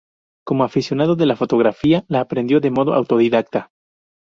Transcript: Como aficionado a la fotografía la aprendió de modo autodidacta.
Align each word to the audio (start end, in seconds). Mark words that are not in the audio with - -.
Como 0.47 0.63
aficionado 0.63 1.13
a 1.19 1.25
la 1.27 1.35
fotografía 1.35 2.03
la 2.07 2.21
aprendió 2.21 2.59
de 2.59 2.71
modo 2.71 2.95
autodidacta. 2.95 3.69